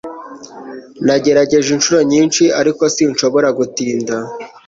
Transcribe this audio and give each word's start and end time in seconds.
Nagerageje 1.05 1.69
inshuro 1.75 1.99
nyinshi, 2.11 2.43
ariko 2.59 2.83
sinshobora 2.95 3.47
gutsinda. 3.57 4.15